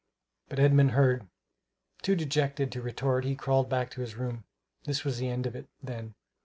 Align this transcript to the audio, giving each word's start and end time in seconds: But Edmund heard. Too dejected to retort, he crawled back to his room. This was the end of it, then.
But 0.49 0.57
Edmund 0.57 0.93
heard. 0.93 1.27
Too 2.01 2.15
dejected 2.15 2.71
to 2.71 2.81
retort, 2.81 3.23
he 3.23 3.35
crawled 3.35 3.69
back 3.69 3.91
to 3.91 4.01
his 4.01 4.15
room. 4.15 4.45
This 4.85 5.03
was 5.03 5.19
the 5.19 5.29
end 5.29 5.45
of 5.45 5.55
it, 5.55 5.67
then. 5.83 6.15